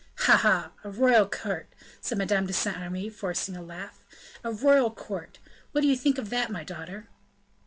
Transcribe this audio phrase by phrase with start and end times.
[0.21, 0.71] "Ha, ha!
[0.83, 1.69] a royal court,"
[2.01, 4.03] said Madame de Saint Remy, forcing a laugh;
[4.43, 5.37] "a royal court!
[5.73, 7.07] What do you think of that, my daughter?"